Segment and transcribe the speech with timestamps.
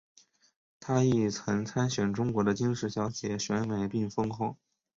[0.79, 4.57] 她亦曾参选中国的金石小姐选美并封后。